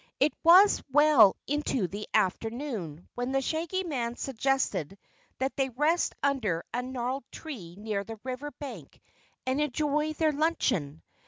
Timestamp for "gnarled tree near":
6.81-8.03